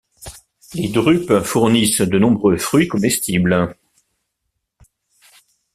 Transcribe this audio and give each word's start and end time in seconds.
Les 0.73 0.87
drupes 0.89 1.41
fournissent 1.43 2.01
de 2.01 2.17
nombreux 2.17 2.57
fruits 2.57 2.87
comestibles. 2.87 3.77